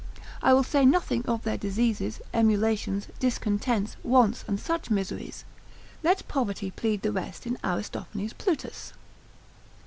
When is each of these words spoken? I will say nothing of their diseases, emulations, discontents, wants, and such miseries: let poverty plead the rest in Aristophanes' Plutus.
I 0.41 0.51
will 0.53 0.63
say 0.63 0.83
nothing 0.83 1.23
of 1.27 1.43
their 1.43 1.59
diseases, 1.59 2.21
emulations, 2.33 3.05
discontents, 3.19 3.97
wants, 4.03 4.43
and 4.47 4.59
such 4.59 4.89
miseries: 4.89 5.45
let 6.01 6.27
poverty 6.27 6.71
plead 6.71 7.03
the 7.03 7.11
rest 7.11 7.45
in 7.45 7.59
Aristophanes' 7.63 8.33
Plutus. 8.33 8.93